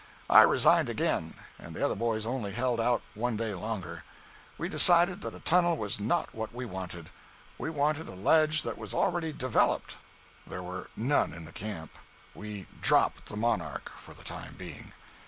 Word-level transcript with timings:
I 0.31 0.41
resigned 0.41 0.89
again, 0.89 1.35
and 1.59 1.75
the 1.75 1.85
other 1.85 1.93
boys 1.93 2.25
only 2.25 2.53
held 2.53 2.81
out 2.81 3.03
one 3.13 3.37
day 3.37 3.53
longer. 3.53 4.03
We 4.57 4.67
decided 4.67 5.21
that 5.21 5.35
a 5.35 5.41
tunnel 5.41 5.77
was 5.77 5.99
not 5.99 6.33
what 6.33 6.55
we 6.55 6.65
wanted. 6.65 7.11
We 7.59 7.69
wanted 7.69 8.07
a 8.07 8.15
ledge 8.15 8.63
that 8.63 8.79
was 8.79 8.95
already 8.95 9.31
"developed." 9.31 9.97
There 10.47 10.63
were 10.63 10.89
none 10.95 11.33
in 11.33 11.45
the 11.45 11.51
camp. 11.51 11.99
We 12.33 12.65
dropped 12.81 13.27
the 13.27 13.37
"Monarch" 13.37 13.91
for 13.95 14.15
the 14.15 14.23
time 14.23 14.55
being. 14.57 14.93